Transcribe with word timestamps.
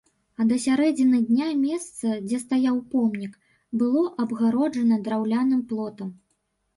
А 0.41 0.43
да 0.51 0.55
сярэдзіны 0.61 1.17
дня 1.25 1.49
месца, 1.65 2.13
дзе 2.29 2.39
стаяў 2.45 2.79
помнік, 2.93 3.35
было 3.81 4.03
абгароджана 4.23 4.97
драўляным 5.05 5.61
плотам. 5.73 6.09